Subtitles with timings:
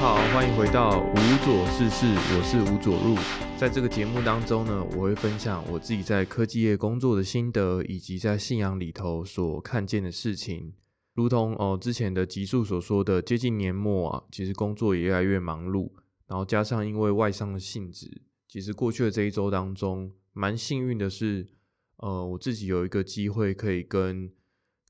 [0.00, 3.16] 好，欢迎回到无左事事，我是吴左入。
[3.58, 10.72] 在这个节目当中呢，我会分享我自己在科技业工作的心得，以及在信仰里头所看见的事情。
[11.14, 15.90] 如同哦之前的集数所说的，接近年末啊，其实工作也越来越忙碌，
[16.28, 21.48] 然后加上因为外商的性质，其实过去的这一周当中，蛮幸运的是，
[21.96, 24.30] 呃，我自己有一个机会可以跟。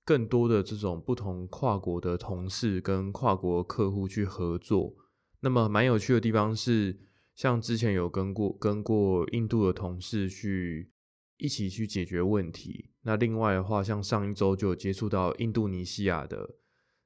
[0.05, 4.95] 更多的这种不同跨国的同事跟跨国客户去合作，
[5.41, 6.99] 那么蛮有趣的地方是，
[7.35, 10.91] 像之前有跟过跟过印度的同事去
[11.37, 12.91] 一起去解决问题。
[13.03, 16.57] 那另外的话，像上一周就有接触到印度尼西亚的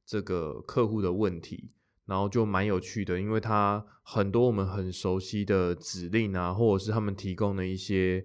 [0.07, 1.71] 这个客户的问题，
[2.07, 8.25] 然后就蛮有趣的，因为他很多我们很熟悉的指令啊，或者是他们提供的一些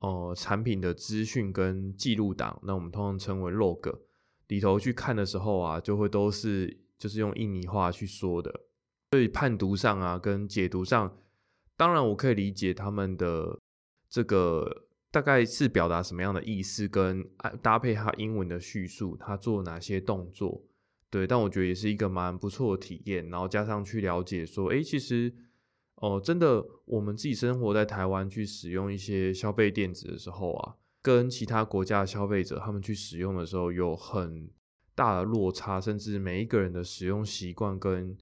[0.00, 4.00] 呃产品的资讯跟记录档，那我们通常称为 log。
[4.48, 8.52] 里头去看的时候啊，就会都是就是用印尼话去说的，
[9.14, 11.16] 所以判读上啊跟解读上，
[11.76, 13.56] 当然我可以理解他们的
[14.10, 17.24] 这个大概是表达什么样的意思，跟
[17.62, 20.60] 搭配他英文的叙述，他做哪些动作，
[21.10, 23.30] 对，但我觉得也是一个蛮不错的体验。
[23.30, 25.32] 然后加上去了解说，哎，其实
[25.94, 30.74] 哦，真的我们自己生活在台湾去使用一些消费电子的时候啊。
[31.00, 34.50] 跟其他国家的消费者，他们去使用的时候有很
[34.92, 38.16] 大的落差，甚至每一个人的使用习惯跟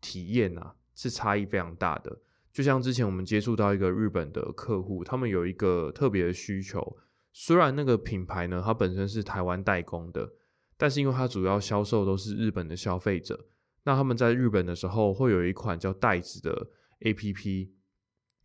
[0.00, 2.18] 体验啊，是差异非常大的。
[2.52, 6.96] 就像之前我们接触到一个日本的客户，他们有一个特别的需求，
[7.32, 10.32] 虽然那个品牌呢，它本身是台湾代工的，
[10.76, 13.46] 但是因为它主要销售都是日本的消费者，
[13.84, 17.74] 那他们在日本的时候会有一款叫袋子的 A P P，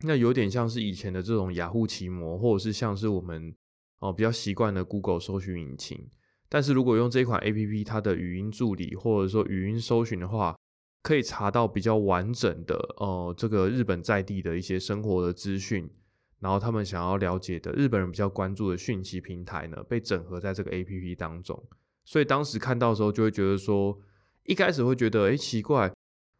[0.04, 3.54] 那有点像是以前的这种雅虎奇摩，或者是像是我们。
[4.02, 6.10] 哦，比较习惯的 Google 搜寻引擎，
[6.48, 10.56] 但是如果用这款 A P P，它的语音助理或者说语音搜寻的话，
[11.02, 15.90] 可以查到比较完整的呃这个日本在地的一些生活的资讯，
[16.38, 21.60] 然后他们想要了解的日本人比较关注的讯息平台呢，被整合在这个 A P P 当中。
[22.04, 23.98] 所以当时看到的时候，就会觉得说，
[24.44, 25.92] 一开始会觉得，哎，奇怪，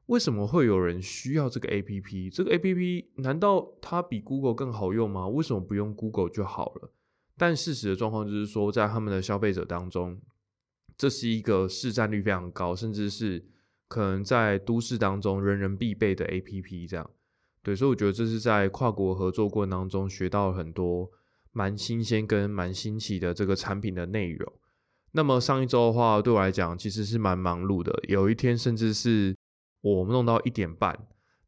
[0.06, 2.30] 为什么会有人需要这个 A P P？
[2.30, 5.28] 这个 A P P 难道它比 Google 更好用吗？
[5.28, 6.92] 为什么不用 Google 就好了？
[7.36, 10.20] 但事实的状况就是说，在他们的消费者当中，
[10.96, 13.44] 这是一个市占率非常高，甚至是
[13.92, 16.86] 可能在都市当中人人必备的 A P P。
[16.86, 17.10] 这样，
[17.62, 21.10] 对，所以我觉得这是在跨国合作过程当中学到很多
[21.52, 24.50] 蛮新鲜跟蛮新奇的这个产品的内容。
[25.10, 29.36] 那么上一周的话，对我来讲其实是蛮忙碌的，有一天甚至是
[29.82, 30.98] 我们弄到一点半，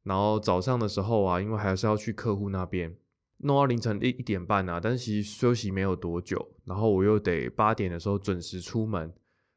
[0.02, 2.94] 然后早上的时候啊，因为还是要去客户那边。
[3.38, 9.12] 弄到凌晨一一点半啊，但是其实休息没有多久，然后我又得八点的时候准时出门，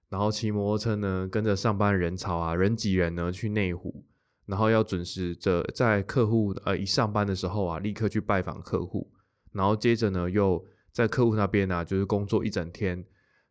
[0.09, 4.03] 然后骑摩托车呢，跟着上班人潮啊，人挤人呢去内湖，
[4.45, 9.11] 然后要准时着在客户呃一上班的时候啊，立刻去拜访客户，
[9.51, 13.05] 然后接着呢又在客户那边呢就是工作一整天，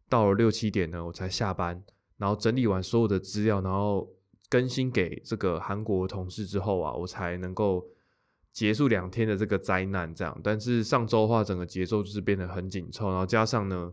[0.09, 1.83] 到了六七点呢我才下班，
[2.17, 4.09] 然后整理完所有的资料，然后
[4.49, 7.85] 更新给这个韩国同事之后啊，我才能够。
[8.53, 13.93] 结束两天的这个灾难，这样，但是上周的话，整个节奏就是变得很紧凑，然后加上呢，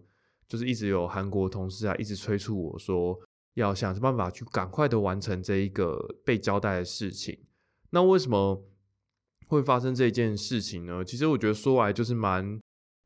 [0.54, 3.20] 就是一直有韩国同事啊，一直催促我说，
[3.56, 7.36] 要想办法去赶快的完成这一个被交代的事情。
[7.90, 8.64] 那为什么
[9.48, 11.04] 会发生这件事情呢？
[11.04, 12.60] 其实我觉得说来就是蛮，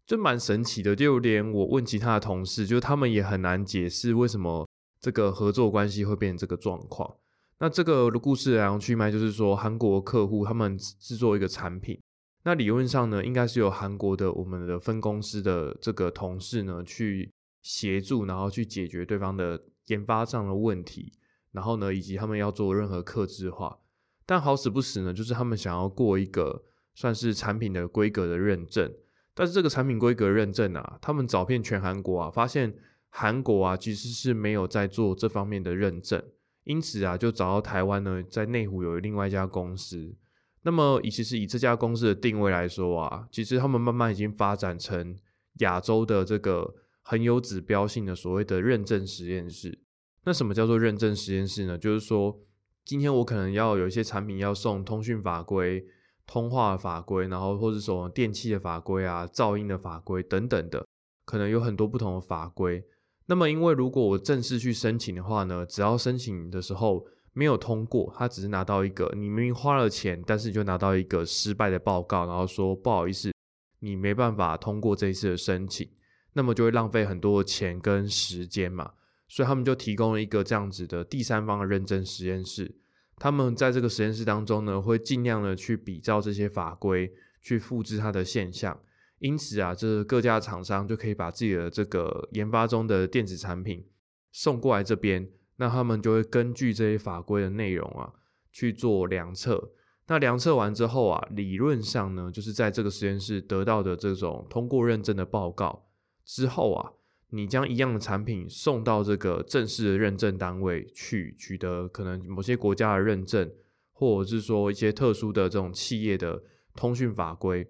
[0.06, 4.68] 就蛮神奇的，就连我问其他的同事，就他们也很难解释为什么
[5.00, 7.16] 这个合作关系会变成这个状况。
[7.60, 11.98] 那这个故事来龙去脉就是说，韩国客户他们制作一个产品，
[12.44, 17.32] 那理论上呢，应该是由韩国的我们的分公司的这个同事呢去
[17.68, 21.12] 协助，然后去解决对方的研发上的问题，
[21.52, 23.80] 然后呢，以及他们要做任何克制化。
[24.26, 26.64] 但好死不死呢，就是他们想要过一个
[26.96, 28.90] 算是产品的规格的认证，
[29.34, 32.74] 但是这个产品规格认证啊，他们找遍全韩国啊，发现
[33.10, 36.24] 韩国啊其实是没有在做这方面的认证。
[36.64, 40.16] 因此啊，就找到台湾呢，在内湖有另外一家公司。
[40.64, 45.18] 那么，以其实以这家公司的定位来说啊，其实他们慢慢已经发展成
[45.60, 46.76] 亚洲的这个
[47.10, 49.80] 很有指标性的所谓的认证实验室。
[50.26, 51.78] 那什么叫做认证实验室呢？
[51.78, 52.38] 就是说，
[52.84, 55.86] 今天我可能要有一些产品要送通讯法规、
[56.26, 60.86] 通话法规，然后或者说电器的法规啊、噪音的法规等等的，
[61.24, 62.84] 可能有很多不同的法规。
[63.28, 73.32] 那么，因为如果我正式去申请的话呢，只要申请的时候没有通过，他只是拿到一个你明明花了钱，但是就拿到一个失败的报告，然后说不好意思，
[73.80, 75.90] 你没办法通过这一次的申请，
[76.38, 78.92] 那么就会浪费很多钱跟时间嘛。
[79.28, 82.76] 所以他们就提供了一个这样子的第三方的认证实验室，
[83.18, 87.12] 他们在这个实验室当中呢，会尽量的去比照这些法规，
[87.42, 88.80] 去复制它的现象。
[89.20, 93.84] 因此啊，这各家厂商就可以把自己的这个研发中的电子产品
[94.32, 98.14] 送过来这边，那他们就会根据这些法规的内容啊
[98.52, 99.72] 去做量测。
[100.06, 105.87] 那量测完之后啊，理论上呢，就是在这个实验室得到的这种通过认证的报告
[106.28, 106.92] 之后啊，
[107.30, 113.50] 你将一样的产品送到这个正式的认证单位去取得可能某些国家的认证，
[113.94, 116.44] 或者是说一些特殊的这种企业的
[116.76, 117.66] 通讯法规。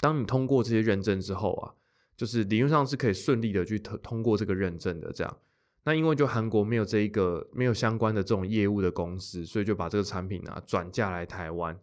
[0.00, 1.74] 当你通过这些认证之后啊，
[2.16, 5.12] 就是理论上是可以顺利的去通通过这个认证的。
[5.12, 5.38] 这样，
[5.84, 11.78] 那因为就韩国没有这一个没有相关的这种业务的公司，所以就把这个产品啊转嫁来台湾。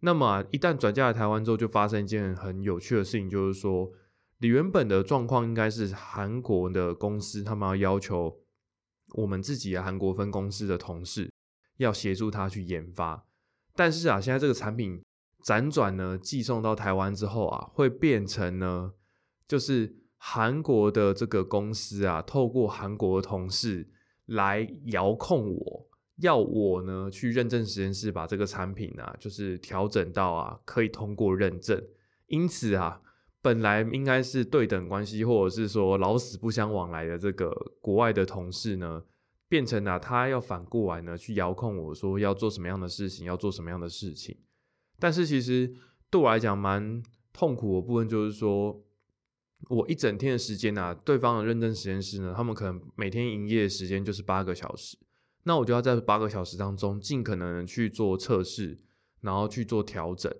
[0.00, 3.90] 那么一旦转嫁来台湾之后，就发生一件很有趣的事情，就是说，
[4.38, 8.40] 你原本的状况应该是韩国的公司他们要要求
[9.14, 11.32] 我们自己的韩国分公司的同事
[11.76, 13.26] 要协助他去研发，
[13.74, 15.02] 但是啊，现在这个产品。
[15.44, 18.94] 辗转呢，寄送到台湾之后啊，会变成呢，
[19.46, 23.88] 就是韩国的这个公司啊，透过韩国的同事
[24.24, 31.80] 来遥控我，要我呢去认证实验室把这个产品啊，就是调整到啊可以通过认证。
[32.26, 33.00] 因此啊，
[33.46, 37.48] 本来应该是对等关系，或者是说老死不相往来的这个
[37.80, 39.04] 国外的同事呢，
[39.48, 44.36] 变成了他要反过来呢去遥控我说要做什么样的事情，要做什么样的事情。
[44.98, 45.72] 但是其实
[46.10, 47.00] 对我来讲蛮
[47.32, 48.82] 痛苦的部分就是说，
[49.68, 54.98] 我一整天的时间啊，对方的认证实验室呢，他们可能每天营业时间就是八个小时，
[55.44, 58.76] 那我就要在八个小时当中尽可能去做测试，
[59.20, 60.34] 然后去做调整。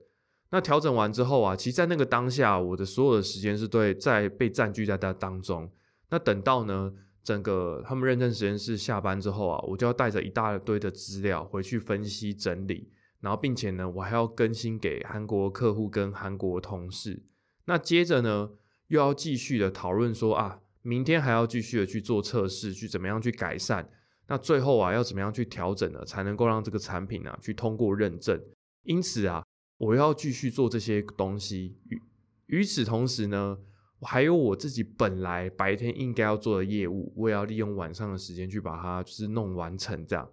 [0.51, 5.71] 那调整完之后啊，其实，在那个当下，我的所有的时间是对在被占据在它当中。
[6.11, 6.93] 那等到呢，
[7.25, 12.91] 整个他们认证实验室下班之后啊，我就要带着一大堆的资料回去分析整理。
[13.21, 17.25] 然后，并且呢，我还要更新给韩国客户跟韩国同事。
[17.65, 18.51] 那接着呢，
[18.89, 23.91] 又要继续的讨论说啊，明天还要继续的去做测试，去怎么样去改善。
[24.29, 28.41] 那最后啊，要怎么样去调整呢，才能够让这个产品啊去通过认证？
[28.85, 29.43] 因此啊，
[29.79, 31.77] 我要继续做这些东西。
[31.89, 32.01] 与
[32.47, 33.59] 与此同时呢，
[33.99, 40.07] 我还有我自己本来白天应该要做的业务，我也要利用晚上的时间去把它就是弄完成。
[40.07, 40.31] 这样，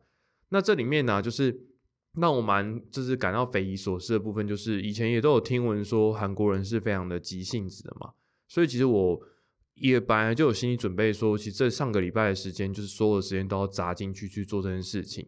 [0.49, 1.67] 那这里面呢，就是。
[2.15, 8.11] 让我蛮就是感到匪夷所思的部分，就是以前也都有听闻说韩国人是非常的急性子的嘛，
[8.47, 9.19] 所以其实我
[9.73, 15.27] 也本来就有心理准备，说其实这上个礼拜的时间，就是所有的时间都要砸进去去做这件事情。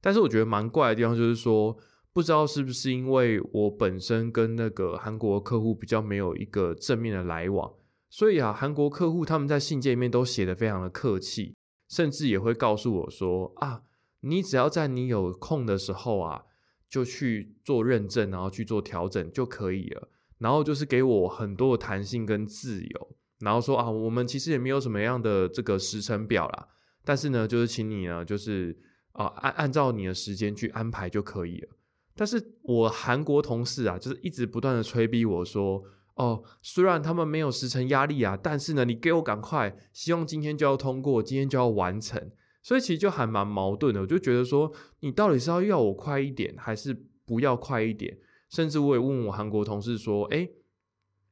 [0.00, 1.76] 但是我觉得蛮怪的地方就是说，
[2.12, 7.72] 不知道是不是因为我本身跟那个韩国客户比较没有一个正面的来往，
[8.10, 11.54] 所以啊，韩国客户他们在信件里面都写的非常的客气，
[11.88, 13.82] 甚至也会告诉我说啊。
[14.24, 16.44] 你只要在你有空的时候啊，
[16.88, 20.08] 就去做认证，然后去做调整就可以了。
[20.38, 26.68] 然后就是给我很多的弹性跟自由，然后说啊，我们其实也没有什么样的这个时程表啦，
[27.04, 28.80] 但是呢，就是请你呢，就是
[29.10, 31.68] 啊按按照你的时间去安排就可以了。
[32.14, 35.82] 但是我韩国同事啊，就是一直不断的催逼我说，
[36.14, 42.30] 哦，虽然他们没有时程压力啊，但是呢，你给我赶快，希望今天就要通过，今天就要完成。
[42.62, 46.94] 所以其实就还蛮矛盾的，我就觉得说，你到底是要要我快一点，还是
[47.26, 48.16] 不要快一点？
[48.50, 50.48] 甚至我也问我韩国同事说，哎，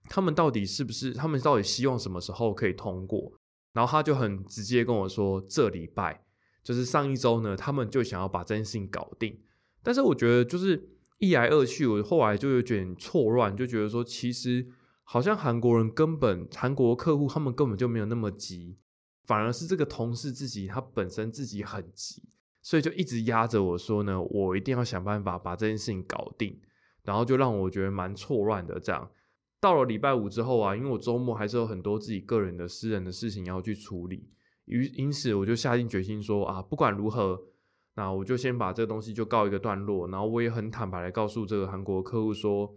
[0.09, 1.13] 他们到底是不是？
[1.13, 3.33] 他们到底希望什么时候可以通过？
[3.73, 6.25] 然后他就很直接跟我说，这礼拜
[6.65, 9.39] 就是上一周呢，他们就想要把这件事情搞定。
[9.83, 14.67] 但是我觉得就是一来二去，我后来就有点错乱，就觉得说，其实
[15.05, 18.79] 好像韩国人根本韩国客户他们根本就没有那么急。
[19.27, 22.21] 反而是这个同事自己，他本身自己很急，
[22.63, 26.59] 所以就一直压着我说呢，我一定要想办法把这件事情搞定，
[27.05, 28.81] 然后就让我觉得蛮错乱的。
[28.81, 29.09] 这样
[29.61, 34.29] 到了礼拜五之后啊，因为我周末还是有很多自己个人的私人的事情要去处理，
[34.65, 37.41] 于因此我就下定决心说啊，不管如何，
[37.95, 40.09] 那我就先把这个东西就告一个段落。
[40.09, 42.75] 然后我也很坦白来告诉这个韩国客户说，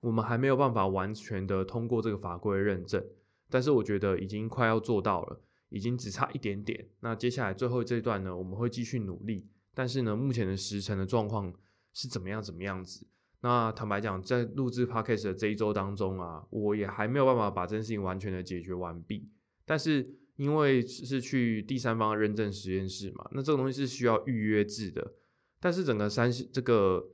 [0.00, 3.04] 我们还没有办法完全的通过这个法规认证，
[3.48, 5.40] 但是我觉得已经快要做到了。
[5.72, 9.46] 已经只差一点点，那接下来最后这一段呢，我们会继续努力。
[9.72, 11.54] 但是呢，目前的时程的状况
[11.92, 12.42] 是怎么样？
[12.42, 13.06] 怎么样子？
[13.40, 19.30] 那坦白讲，在录制 podcast 的这一周当中啊，我也还没有办法把这件事情完全的解决完毕。
[19.64, 25.12] 但是因为是去第三方认证实验室嘛，那这个东西是需要预约制的。
[25.60, 27.10] 但是整个三这个，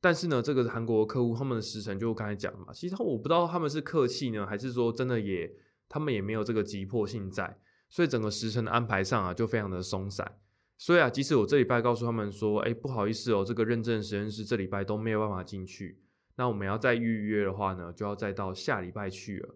[0.00, 5.54] 但是呢，这个韩国客户他们的时程就刚才讲嘛，其实我不知道他们是客气呢，还是说真的也
[5.90, 7.54] 他们也没有这个急迫性在。
[7.90, 10.38] 所以整个时辰的安排上啊，就非常的松散。
[10.78, 16.00] 所以啊，即使我这礼拜告诉他们说，哎，不好意思哦，这个认证实验室这礼拜都没有办法进去，
[16.36, 19.54] 那我们要再预约的话呢，就要再到下礼拜去了。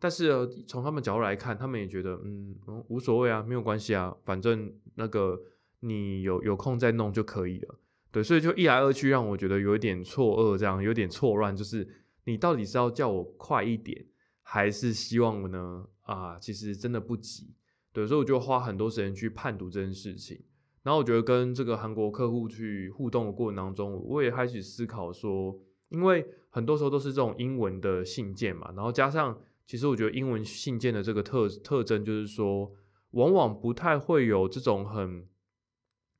[0.00, 2.54] 但是从他们角度来看，他们也觉得，嗯，
[2.86, 5.40] 无所谓啊，没有关系啊，反正那个
[5.80, 7.74] 你有有空再弄就可以了。
[8.12, 11.86] 对，所以就一来二去，让我觉得有一点错愕，这样有点错乱，就是
[12.26, 14.06] 你到底是要叫我快一点，
[14.42, 15.84] 还是希望我呢？
[16.02, 17.52] 啊，其实真的不急。
[17.92, 20.40] 对，所以我就花很多时间去判读这件事情。
[20.84, 29.36] 然后我觉得跟这个韩国客户去互动的过程当中，我也开始思考说，因为很多时候都是这种英文的信件嘛，然后加上。
[29.68, 32.72] 其实我觉得英文信件的这个特特征就是说，
[33.10, 35.28] 往往不太会有这种很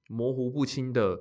[0.06, 1.18] 模糊不清的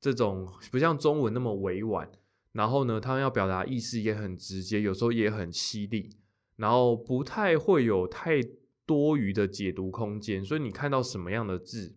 [0.00, 2.08] 这种，不像中文那么委婉。
[2.52, 6.16] 然后呢，他们要表达意思也很直接，有时候也很犀利，
[6.54, 8.40] 然后不太会有太
[8.86, 10.44] 多余的解读空间。
[10.44, 11.96] 所以你看到什么样的字，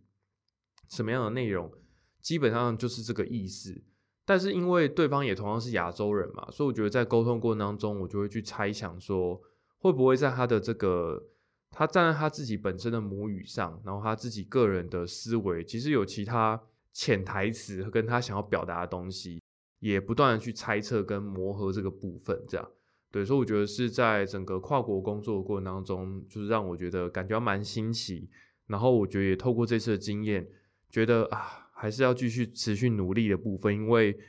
[0.90, 1.72] 什么样的内容，
[2.20, 3.84] 基本上就是这个意思。
[4.26, 9.40] 但是因为对方也同样是亚洲人嘛，所以我觉得在沟通过程当中，我就会去猜想说。
[9.80, 11.28] 会不会在他的这个，
[11.72, 16.62] 他站在他自己本身的母语上，然后他自己个人的思维，其实有其他
[16.94, 19.42] 潜台词跟他想要表达的东西，
[19.80, 22.68] 也不断的去猜测跟磨合这个部分，这样
[23.12, 28.30] 对，所以我觉得是在整个跨国工作的过程当中，就是让我觉得感觉蛮新奇，
[28.66, 30.48] 然后我觉得也透过这次的经验，
[30.90, 34.20] 觉得啊，还是要继续持续努力的部分，因为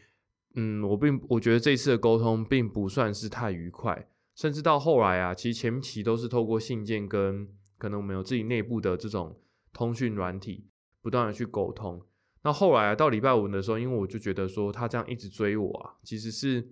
[0.54, 4.08] 嗯，我并我觉得这次的沟通并不算是太愉快。
[4.38, 9.42] 甚至到后来啊，其实前期都是透过信件跟可能我们有自己内部的这种
[9.72, 10.68] 通讯软体，
[11.02, 12.00] 不断的去沟通。
[12.44, 16.68] 那后来啊，到礼拜五的时候，因为我就觉得说他这样一直追我啊，其实是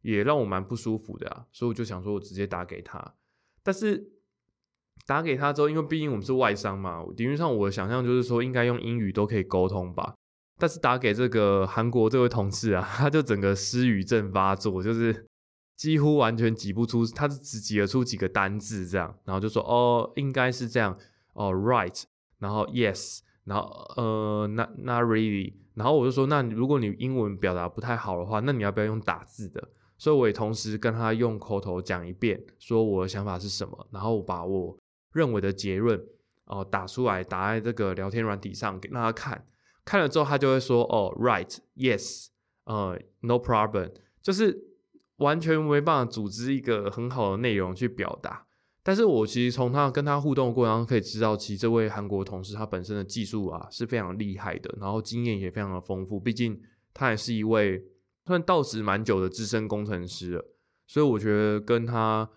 [0.00, 3.14] 也让我蛮不舒服的啊，所以我就想说我直接打给他。
[3.62, 4.10] 但是
[5.06, 10.14] 打给他之后，因为毕竟我们是外商嘛，理论上我的想象就是说应该用英语都可以沟通吧。
[10.58, 15.26] 但是打给这个韩国这位同事啊， 他就整个失语症发作，就是。
[15.82, 20.96] 几乎完全挤不出，他是只挤得出几个单字这样，然后就说哦，应该是这样
[21.32, 22.04] 哦，right，
[22.38, 23.64] 然后 yes，然后
[23.96, 29.70] 呃，not not really，然后我就说，那如果你英文表达不太好的话，那你要不要用打字的？
[29.98, 34.78] 所以我也同时跟他用口头讲一遍，说我的想法是什么，然后把我
[35.12, 36.00] 认为的结论
[36.44, 39.44] 哦打出来，打在这个聊天软体上给让他看，
[39.84, 42.28] 看了之后他就会说哦，right，yes，
[42.66, 43.90] 呃，no problem，
[44.22, 44.70] 就是。
[45.22, 48.44] 完全没办法组织一个很好的内容去表达，
[48.82, 56.60] 但是我其实从他跟他互动的过程中可以知道，其实这位韩国同事他本身的技术啊是非常厉害的，然后经验也非常的丰富，毕竟
[56.92, 57.82] 他也是一位
[58.26, 60.44] 算到职蛮久的资深工程师了，
[60.86, 62.28] 所以我觉得跟他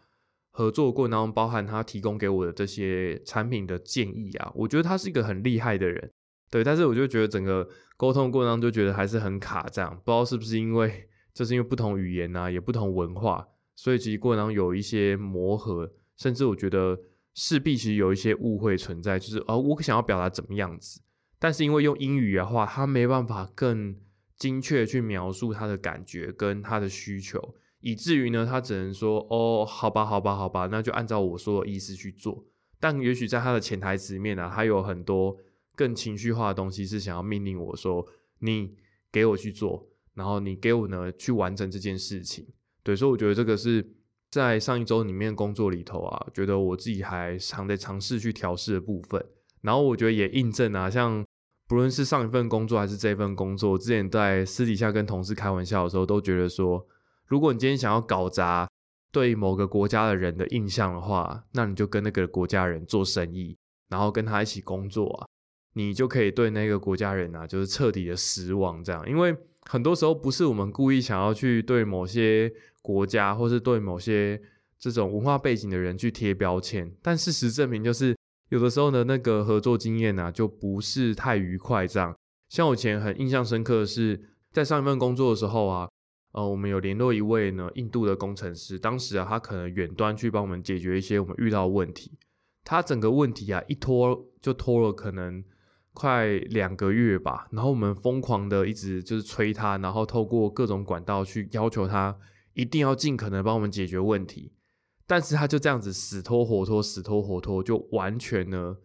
[0.51, 6.11] 合作过程当中，包含他提供给我的这些产品的建议啊，我觉得他是一个很厉害的人，
[6.49, 11.09] 对，但是我就觉得整个沟通过程中就觉得还是很卡，这样不知道是不是因为。
[11.35, 16.97] 这是因为不同语言呐，也不同文化，所以其实过程当中有一些磨合，甚至我觉得
[17.33, 21.01] 势必其实有一些误会存在，就是哦，我想要表达怎么样子，
[21.37, 23.97] 但是因为用英语的话，他没办法更
[24.37, 32.45] 精确去描述他的感觉跟他的需求，以至于呢，他只能说哦，好吧，好吧，好吧，那就按照我说的意思去做。
[32.79, 35.35] 但也许在他的潜台词里面呢，他有很多
[35.75, 38.07] 更情绪化的东西，是想要命令我说，
[38.39, 38.75] 你
[39.11, 39.89] 给我去做。
[40.15, 42.47] 然后你给我呢去完成这件事情，
[42.83, 43.85] 对，所以我觉得这个是
[44.31, 49.23] 在上一周里面工作里头啊，觉得我自己还常在尝试去调试的部分。
[49.61, 51.25] 然后我觉得也印证啊，像
[51.67, 56.87] 不论是上一份工作还是这份工作，之前在私底下跟同事开玩笑的时候，都觉得说，
[57.27, 58.69] 如果你今天想要搞砸
[59.11, 63.57] 对某个国家的人的印象的话，那你就跟那个国家人做生意，
[63.89, 65.27] 然后跟他一起工作啊，
[65.73, 69.35] 你就可以对那个国家人啊，就是彻底的失望这样，因为。
[69.67, 74.39] 很多时候不是我们故意想要去对某些国家，或是对某些
[74.77, 78.15] 这种文化背景的人去贴标签，但事实证明，就是
[78.49, 81.87] 有的时候呢，那个合作经验呢，就不是太愉快。
[81.87, 82.15] 这样，
[82.49, 85.89] 像我以前很印象深刻的是，在上一份工作的时候啊，
[86.33, 92.11] 呃，我们有联络一位呢印度的工程师，当时啊，他可能远端去帮我们解决一些我们遇到的问题，
[92.63, 95.43] 他整个问题啊一拖就拖了可能。
[95.95, 102.15] 快两个月吧，然后我们疯狂的一直就是催他，然后透过各种管道去要求他
[102.53, 104.51] 一定要尽可能帮我们解决问题，
[105.07, 108.75] 但是他就这样子死拖活拖，死拖活拖，就完全呢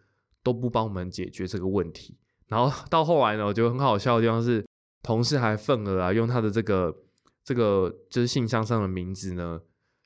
[0.43, 2.17] 都不帮我们解决这个问题。
[2.47, 4.65] 然后 到后来呢，我觉得很好笑的地方是，
[5.03, 6.97] 同事还愤而啊用他的这个
[7.45, 9.61] 这个就是信箱上的名字呢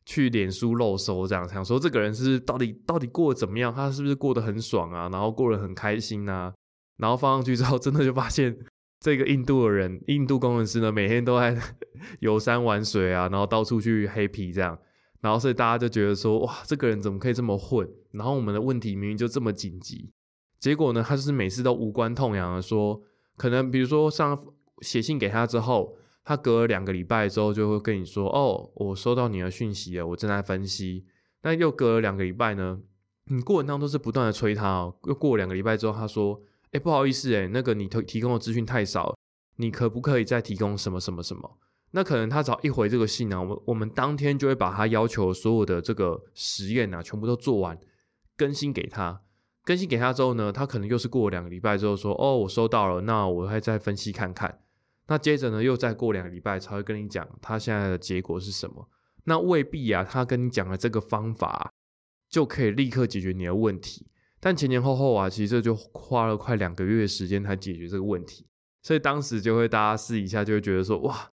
[0.07, 6.53] 去脸书漏搜，这样想说这个人是到底到底过得怎么样，他是不是过得很爽啊，然后过得很开心啊？
[6.97, 8.57] 然后放上去之后，真的就发现
[9.01, 11.57] 这个印度的人，印度工程师呢，每天都在
[12.21, 14.79] 游山玩水啊，然后到处去黑皮这样，
[15.21, 17.89] 然后所以大家就觉得说，哇，这个人怎么可以这么混？
[18.13, 20.13] 然后我们的问题明明就这么紧急，
[20.61, 23.03] 结果呢，他就是每次都无关痛痒的说，
[23.37, 24.41] 可能比如说上
[24.81, 31.05] 写信给他之后，他隔了两个礼拜之后就会跟你说，哦，我收到你的讯息了，我正在分析。
[31.43, 32.81] 那又隔了两个礼拜呢，
[33.27, 36.41] 你过程当中是不断的催他哦，又过两个礼拜之后，他说。
[36.75, 39.17] 哎，不好意思，哎，那个你提提供的资讯太少，
[39.59, 41.59] 你可不可以再提供什么什么什么？
[41.93, 47.79] 那可能他只要一回这个信呢，我我们当天就会把他要求所有的这个实验啊，全部都做完，
[48.37, 49.23] 更新给他。
[49.63, 54.59] 更新给他之后呢，他可能又是过两个礼拜之后说，哦，我收到了，那我会再分析看看。
[55.07, 58.89] 那接着呢，又再过两个礼拜才会跟你讲他现在的结果是什么。
[59.23, 61.73] 那未必啊，他跟你讲的这个方法
[62.29, 64.09] 就可以立刻解决你的问题。
[64.45, 68.45] 但前前后后啊，其实这就花了快两个月的时间才解决这个问题，
[68.83, 71.31] 所以当时就会大家试一下，就会觉得说，哇，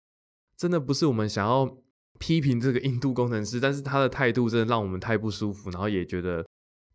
[0.59, 1.79] 真的不是我们想要
[2.19, 6.45] 批评这个印度工程师，但是他的态度真的让我们太不舒服，然后也觉得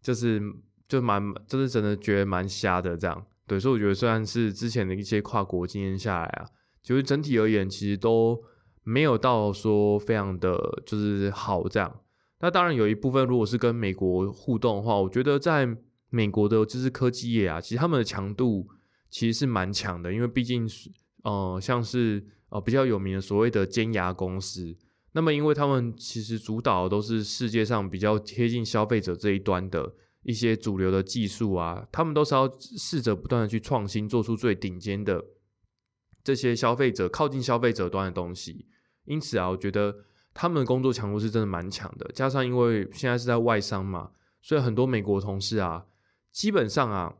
[0.03, 0.39] 就是
[0.88, 3.25] 就蛮就是真的觉得蛮瞎的这样。
[3.48, 6.46] 对，所以我觉得虽然是之前的一些跨国经验下来啊，
[6.84, 8.39] 就是整体而言其实都
[8.84, 10.55] 没有到说非常的
[10.86, 12.01] 就是好这样。
[12.41, 15.75] 那当然有一部分如果是跟美国互动的话，我觉得在
[16.15, 18.70] 美国的就是科技业啊，其实他们的强度
[19.10, 20.88] 其实是蛮强的，因为毕竟是
[21.24, 24.77] 呃像是呃比较有名的所谓的尖牙公司，
[25.13, 29.91] 那么因为他们其实主导都是世界上比较贴近消费者这一端的
[30.22, 35.20] 一些主流的技术啊，他们都是要试着不断的去创新，做出最顶尖的
[36.24, 38.67] 这些消费者靠近消费者端的东西，
[39.05, 39.96] 因此啊，我觉得
[40.32, 44.12] 他们的工作强度是真的蛮强的，加上因为现在是在外商嘛，
[44.43, 45.84] 所以很多美国同事啊。
[46.34, 47.16] 基本上啊，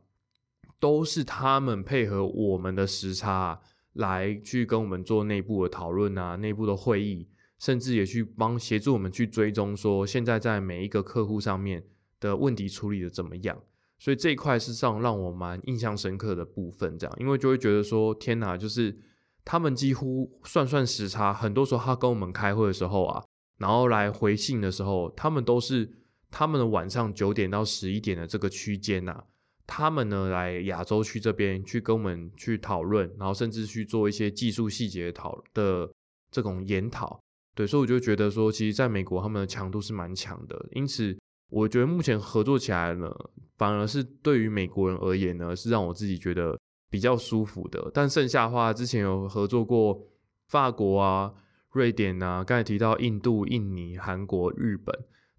[0.80, 3.60] 都是他们配合我们的时差
[3.92, 7.28] 来去跟我们做内部的讨论啊，内部的会议，
[7.60, 11.86] 甚至也去帮协助我们去追踪，说现在在每一个客户上面
[12.18, 13.56] 的问题处理的怎么样。
[14.00, 18.98] 所以这一块是上让我蛮印象深刻的部分，这样，因为就会觉得说，天哪，就是
[19.44, 23.24] 他们几乎算算时差，很多时候他跟我们开会的时候啊，
[23.58, 26.00] 然后来回信的时候，他们都是。
[26.36, 29.22] 他们的晚上九点到十一点的这个区间呐，
[29.68, 35.88] 他们呢来亚洲区这边去跟我们去讨论，然后甚至去做一些技术细节讨的
[36.32, 37.20] 这种研讨。
[37.54, 40.60] 对，所以我就觉得说，其实在美国他们的强度是蛮强的。
[40.72, 41.16] 因此，
[41.50, 43.08] 我觉得目前合作起来呢，
[43.56, 46.58] 反而是对于美国人而言呢，是让我自己觉得
[46.90, 47.88] 比较舒服的。
[47.94, 50.04] 但剩下的话，之前有合作过
[50.48, 51.32] 法国啊、
[51.70, 54.92] 瑞典啊，刚才提到印度、印尼、韩国、日本。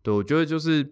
[0.05, 0.87] 对，我觉得就是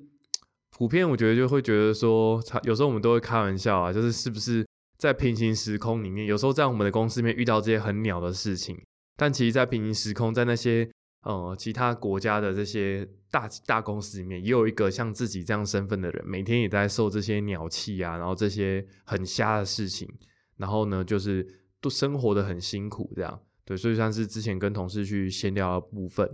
[0.72, 8.76] 普遍，我觉得就会觉得说，有时候我们都会开玩笑啊，就是是不是在平行时空里面，有时候在我们的公司里面遇到这些很鸟的事情，
[9.16, 10.90] 但其实，在平行时空，在那些
[11.22, 20.10] 呃其他国家的这些大大公司里面，也有一个像自己这样身份的人，每天也在受这些鸟气啊，然后这些很瞎的事情，
[20.58, 21.48] 然后呢，就是
[21.80, 26.28] 都生活的很辛苦，这样对，所以像是之前跟同事去闲聊的部分。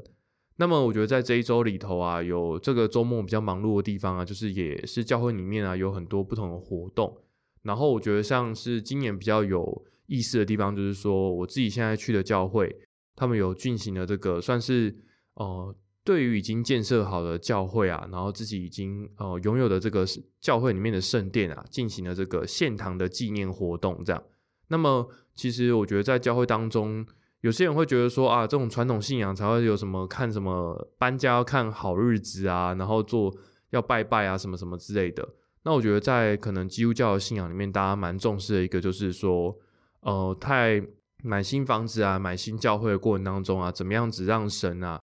[0.60, 7.18] 那么我觉得在这一周里头啊，有这个周末比较忙碌的地方啊，就是也是教会里面啊有很多不同的活动。
[7.62, 12.76] 然后我觉得像是今年比较有意思的地方，就是说我自己现在去的教会，
[13.16, 14.94] 他们有进行了这个算是
[15.36, 20.06] 呃对于已经建设好的教会啊，然后自己已经呃拥有的这个
[20.42, 24.22] 教会里面的圣殿啊，进行了这个献堂的纪念活动这样。
[24.68, 27.08] 那么其实我觉得在教会当中。
[27.42, 33.34] 有些人会觉得说啊，这种传统信仰才会有什么看什么搬家要看好日子啊，然后做
[33.70, 35.28] 要拜拜啊什么什么之类的。
[35.64, 39.56] 那我觉得在可能基督教的信仰里面，大家蛮重视的一个就是说，
[40.02, 40.82] 呃，太
[41.24, 45.00] 买新房子啊，买新教会的过程当中啊，怎么样子让神啊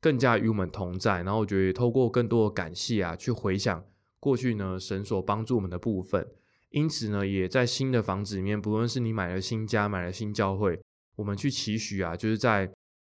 [0.00, 1.22] 更加与我们同在。
[1.22, 3.82] 然后我觉得透过更多的感谢啊，去回想
[4.20, 6.26] 过去呢神所帮助我们的部分。
[6.70, 10.78] 因此呢，也在新的房子里面，不论是你买了新家，买了新教会。
[11.18, 12.72] 我们去期许啊，就是在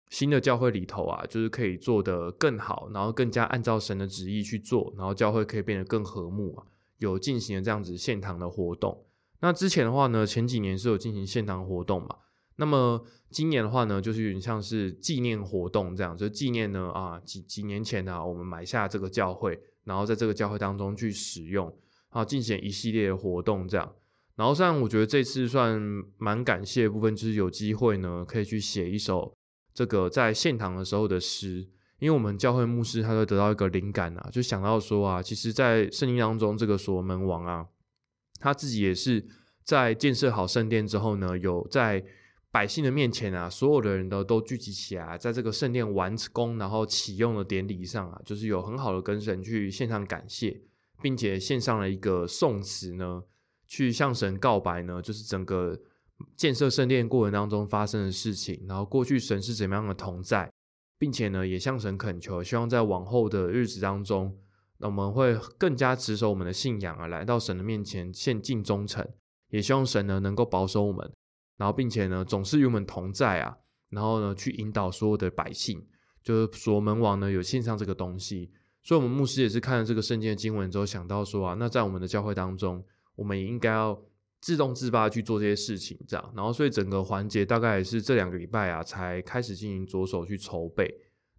[0.09, 6.65] 新的教会里头啊，就是可以做得更好，然后更加按照神的旨意去做，然后教会可以变得更和睦啊。
[6.97, 9.05] 有进行了这样子献堂的活动。
[9.41, 12.17] 那之前的话呢，前几年是有进行献堂活动嘛。
[12.57, 21.67] 那么今年的话呢，就是有点像是纪念活动这样，就纪念呢啊几几年前呢，我们买下这个教会，然后在这个教会当中去使用，
[22.11, 23.95] 然后进行一系列的活动这样。
[24.41, 25.79] 然后，像我觉得这次算
[26.17, 29.31] 蛮感谢的部分，就是有机会呢，可以去写一首
[29.75, 31.69] 这个在献堂的时候的诗。
[31.99, 37.67] 因为我们教会牧师他会得到一个灵感啊，就想到说啊，其实，在圣经当中，这个所罗门王啊，
[38.41, 39.23] 他自己也是
[39.63, 42.03] 在建设好圣殿之后呢，有在
[42.51, 50.63] 百姓的面前啊，所有的人都都聚集起来，在这个圣殿完工然后启用的典礼上啊，就是有很好的跟神去献上感谢，
[51.03, 53.23] 并且献上了一个颂词呢，
[53.71, 55.79] 去向神告白呢，就是整个
[56.37, 60.53] 建设圣殿过程当中发生的事情，然后过去神是怎么样的同在，
[60.99, 64.37] 并且呢，也向神恳求，希望在往后的日子当中，
[64.79, 69.09] 那我们会更加持守我们的信仰啊，来到神的面前献尽忠诚，
[69.51, 71.09] 也希望神呢能够保守我们。
[71.57, 73.57] 然后，并且呢，总是与我们同在啊。
[73.91, 75.87] 然后呢，去引导所有的百姓，
[76.23, 78.51] 就是所门王呢有献上这个东西。
[78.83, 82.83] 所以，我们牧师也是看了这个圣经的经文之后，想到说啊，那在我们的教会当中，
[83.21, 84.03] 我们也应该要
[84.41, 86.33] 自动自发去做这些事情，这样。
[86.35, 90.93] 然后，所以整个环节大概也是这两个礼拜啊，才开始进行着手去筹备。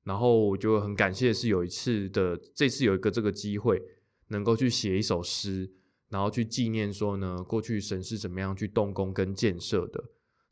[0.04, 3.82] 然后，我就很感谢是有一次的这次有一个这个机会，
[4.28, 5.72] 能够去写一首诗。
[6.10, 10.04] 然后去纪念说呢，过去神是怎么样去动工跟建设的。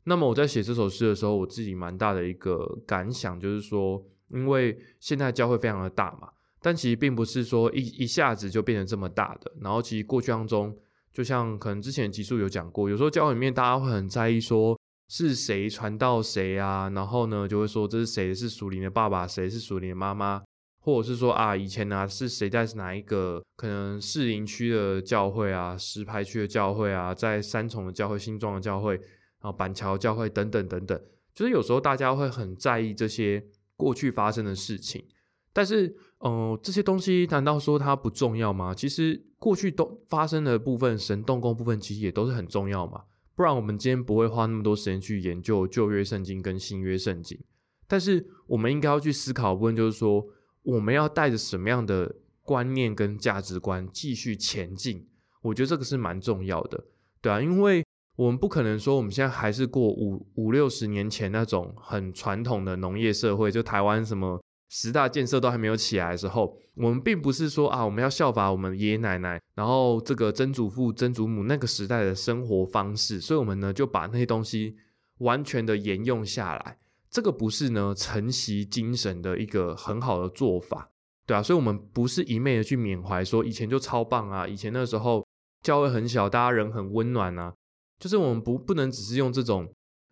[0.04, 6.30] 那么我在写这首诗的时候，我自己蛮大的一个感想就是说，因为现在教会非常的大嘛，
[6.62, 9.52] 但其实并不是说一一下子就变成这么大的。
[9.60, 10.74] 然后其实过去当中，
[11.12, 20.42] 就像可能之前集数有讲过，有时候教会里面大家会很在意说是谁传到谁啊，然后呢就会说这是谁是属灵的爸爸，谁是属灵的妈妈。
[20.82, 30.98] 或者是说啊，以前呢是谁在哪一个可能士林区的教会啊，石牌区的教会啊，在三重的教会、新庄的教会，然后板桥教会等等等等，
[31.34, 33.44] 就是有时候大家会很在意这些
[33.76, 35.04] 过去发生的事情，
[35.52, 38.74] 但是，嗯，这些东西难道说它不重要吗？
[38.74, 43.04] 其实过去都发生的部分，神动工部分其实也都是很重要嘛，
[43.34, 47.38] 不然我们今天不会花那么多时间去研究旧约圣经跟新约圣经。
[47.86, 50.26] 但是我们应该要去思考部分，就是说。
[50.62, 55.08] 我们要带着什么样的观念跟价值观继续前进？
[55.40, 56.84] 我觉得这个是蛮重要的，
[57.22, 57.82] 对啊，因为
[58.14, 64.38] 我们不可能说我们现在还是过五五六十年前那种很传统的农业社会，就台湾什么
[64.72, 74.76] 十大建设都还没有起来的时候，我们并不是说啊，我们要效法我们爷爷奶奶，然后这个曾祖父、曾祖母那个时代的生活方式，所以我们呢就把那些东西
[75.18, 76.78] 完全的沿用下来。
[77.10, 80.88] 这个不是呢承袭精神的一个很好的做法，
[81.26, 85.26] 对啊，所以我们不是一昧的去缅怀说以前就超棒啊，以前那时候
[85.60, 87.52] 教会很小，大家人很温暖啊，
[87.98, 89.68] 就是我们不不能只是用这种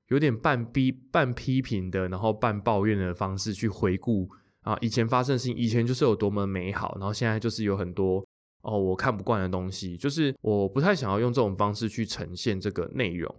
[0.09, 4.29] 有点半逼半批评的，然后半抱怨的方式去回顾
[4.69, 8.23] 啊以前发生的事情，以前就是有多么美好，然后现在就是有很多
[8.61, 13.35] 哦我看不惯的东西，就是我不太想要用这种方式去呈现这个内容。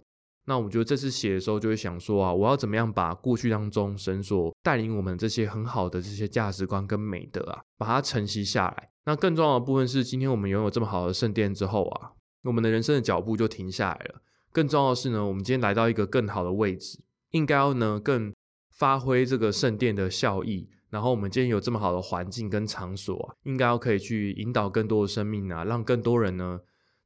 [0.46, 8.88] 那我觉得这次写的时候就会想说啊，我要怎么样把过去当中神所带领我们这些很好的这些价值观跟美德啊，把它承袭下来。
[9.04, 12.10] 那更重要的部分是，今天我们拥有这么好的圣殿之后啊，
[12.42, 14.20] 我们的人生的脚步就停下来了。
[14.50, 16.98] 更重要的是呢，我们今天来到一个更好的位置，
[17.30, 18.32] 应该要呢更
[18.70, 20.68] 发挥这个圣殿的效益。
[20.90, 26.60] 然后我们今天有这么好的环境跟场所啊，应该要可以去引导更多的生命啊，让更多人呢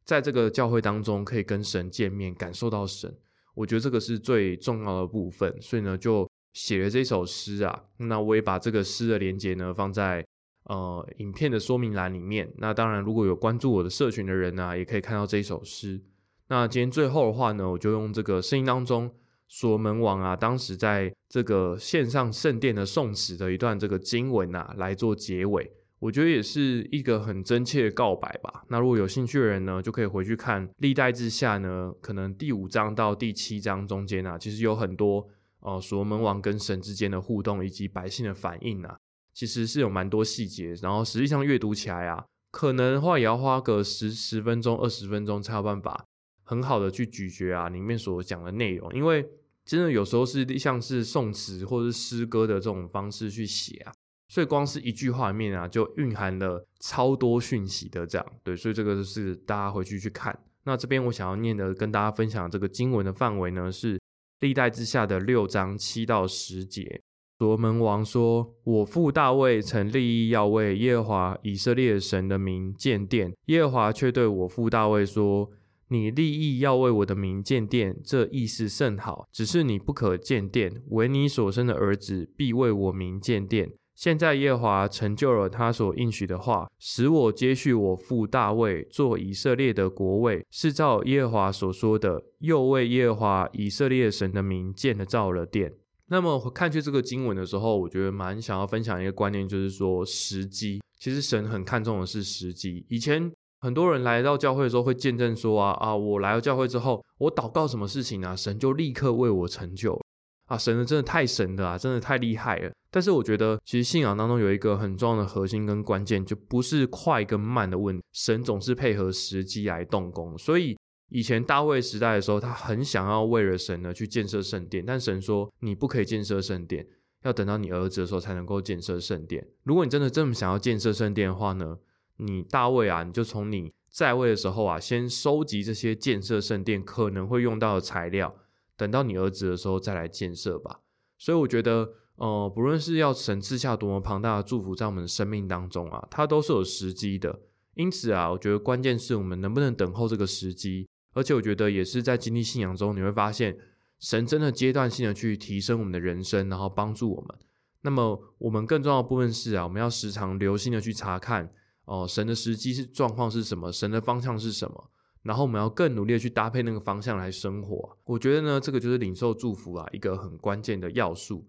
[0.05, 3.15] 在这个教会当中可以跟神见面，感受到神。
[3.55, 7.85] 我觉得这个是最重要的部分，所以呢，就写了这首诗啊。
[7.99, 10.27] 那我也把这个诗的连接呢放在
[10.65, 12.53] 呃影片的说明栏里面。
[12.59, 16.03] 那当然，如果有关注我的社群的人呢，也可以看到这一首诗。
[16.49, 19.15] 那今天最后的话呢，我就用这个声音当中
[19.57, 25.71] 所门王啊，当时在这个线上圣殿的颂词的一段这个经文啊，来做结尾。
[26.01, 28.65] 我觉得也是一个很真切的告白吧。
[28.67, 35.25] 那如果有兴趣的人呢，就可以回去看《历代之下》呢，可能第五章到第七章中间啊，其实有很多
[35.61, 38.97] 呃，所罗门王跟神之间的互动以及百姓的反应啊，
[39.33, 40.75] 其实是有蛮多细节。
[40.83, 46.05] 然后实际上阅读起来啊，可能的话也要花个十十分钟、二十分钟才有办法
[46.43, 49.25] 很好的去咀嚼啊里面所讲的内容，因为
[49.65, 53.93] 真的有时候是像是宋词或者是诗歌的这种方式去写啊。
[54.29, 60.37] 所以光是一句话面啊，就蕴含了超多讯息的这样，对，所以这个是大家回去去看。
[60.65, 64.01] 那这边我想要念的，跟大家分享这个经文的范围呢，是
[64.41, 67.01] 历代之下的六章七到十节。
[67.39, 75.51] 罗门王说：“我父大卫曾立意要为耶和华以色列神的名建殿，耶和华却对我父大卫说：
[75.89, 95.73] 你立意要为我的名建殿，这意思甚好，只是你不可建殿，唯你所生的儿子必为我名建殿。”现在耶和华成就了他所应许的话，使我接续我父大卫做以色列的国位，是照耶和华所说的，又为耶和华以色列神的名建了造了殿。
[96.09, 100.83] 那么看去这个经文的时候，我觉得蛮想要分享一个观念，就是说时机。
[100.99, 102.85] 其实神很看重的是时机。
[102.89, 103.31] 以前
[103.65, 109.99] 很多人来到教会的时候会见证说啊啊，我来到教会之后，我祷告什么事情啊，神就立刻为我成就
[110.45, 112.71] 啊，神的真的太神了啊，真的太厉害了。
[112.91, 120.37] 但是我觉得，其实信仰当中有一个很重要的核心跟关键，就不是快跟慢的问题，神总是配合时机来动工。
[120.37, 120.77] 所以
[121.09, 126.87] 以前大卫时代的时候，他很想要为了神呢去建设圣殿，但神说你不可以建设圣殿，
[127.23, 129.49] 要等到你儿子的时候才能够建设圣殿。
[129.63, 131.79] 如果你真的这么想要建设圣殿的话呢？
[132.19, 138.35] 你大卫啊，你就从你在位的时候啊，先收集这些建设圣殿可能会用到的材料，
[138.77, 140.81] 等到你儿子的时候再来建设吧。
[141.19, 147.41] 所以我觉得，呃，不论是要神赐下多么庞大的祝福在我们的生命当中啊，它都是有时机的。
[147.75, 150.89] 因此啊，我觉得关键是我们能不能等候这个时机。
[151.13, 153.57] 而且我觉得也是在经历信仰中，你会发现
[154.01, 157.39] 神真的阶段性的去提升我们的人生，然后帮助我们。
[157.83, 161.53] 那么我们更重要的部分是啊，我们要时常留心的去查看。
[161.85, 163.71] 哦，神的时机是状况是什么？
[163.71, 164.91] 神的方向是什么？
[165.23, 167.97] 然后我们要更努力的去搭配那个方向来生活。
[168.05, 171.47] 我觉得呢，这个就是领受祝福啊，一个很关键的要素。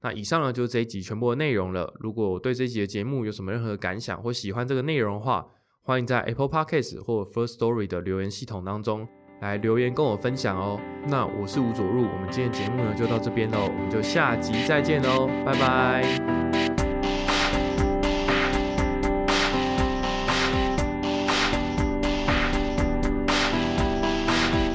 [0.00, 1.92] 那以上呢就是这一集全部的内容了。
[2.00, 5.46] 如果对这一集的节目有什么任何的感想或喜欢这个内容的话，
[5.82, 9.06] 欢迎在 Apple Podcast 或 First Story 的留言系统当中
[9.40, 10.80] 来留言跟我分享哦。
[11.06, 16.37] 那我是吴佐入，我们今天节目呢就到这边喽，我们就下集再见喽，拜拜。